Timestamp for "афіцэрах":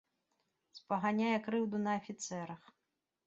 1.99-2.61